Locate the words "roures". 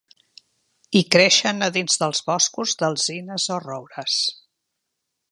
3.65-4.17